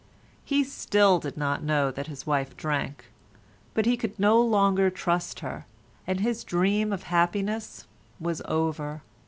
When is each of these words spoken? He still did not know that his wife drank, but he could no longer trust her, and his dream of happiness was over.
He 0.43 0.63
still 0.63 1.19
did 1.19 1.37
not 1.37 1.61
know 1.61 1.91
that 1.91 2.07
his 2.07 2.25
wife 2.25 2.57
drank, 2.57 3.05
but 3.75 3.85
he 3.85 3.95
could 3.95 4.17
no 4.19 4.41
longer 4.41 4.89
trust 4.89 5.41
her, 5.41 5.67
and 6.07 6.21
his 6.21 6.43
dream 6.43 6.91
of 6.91 7.03
happiness 7.03 7.85
was 8.19 8.41
over. 8.45 9.03